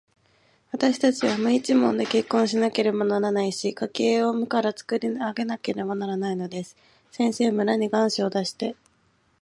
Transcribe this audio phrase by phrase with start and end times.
[0.73, 6.75] わたしたちは無一文で結婚しなければならないし、家計を無からつくり上げなければならないのです。
[7.11, 8.75] 先生、村に願書を出して、